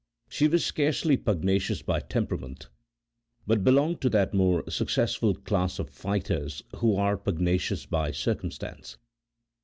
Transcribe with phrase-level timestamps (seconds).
[0.27, 2.69] She was scarcely pugnacious by temperament,
[3.45, 8.97] but belonged to that more successful class of fighters who are pugnacious by circumstance.